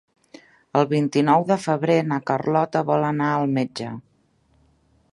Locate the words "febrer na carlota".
1.67-2.83